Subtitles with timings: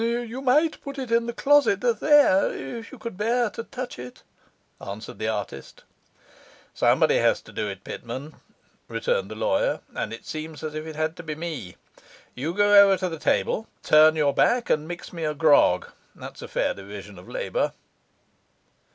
[0.01, 4.23] 'You might put it in the closet there if you could bear to touch it,'
[4.83, 5.83] answered the artist.
[6.73, 8.33] 'Somebody has to do it, Pitman,'
[8.87, 11.75] returned the lawyer; 'and it seems as if it had to be me.
[12.33, 16.41] You go over to the table, turn your back, and mix me a grog; that's
[16.41, 17.71] a fair division of labour.